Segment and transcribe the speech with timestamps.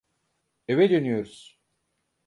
[0.67, 1.59] Eve dönüyoruz.